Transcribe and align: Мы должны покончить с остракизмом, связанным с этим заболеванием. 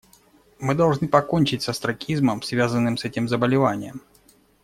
Мы 0.59 0.73
должны 0.73 1.07
покончить 1.07 1.61
с 1.61 1.69
остракизмом, 1.69 2.41
связанным 2.41 2.97
с 2.97 3.05
этим 3.05 3.27
заболеванием. 3.29 4.01